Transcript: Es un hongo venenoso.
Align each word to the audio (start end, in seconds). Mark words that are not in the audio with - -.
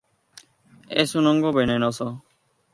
Es 0.89 1.13
un 1.13 1.27
hongo 1.27 1.53
venenoso. 1.53 2.23